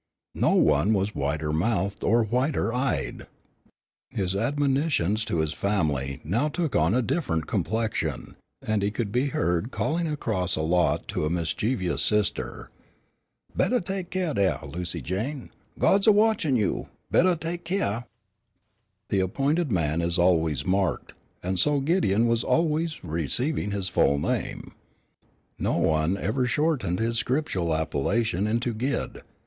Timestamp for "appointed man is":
19.19-20.17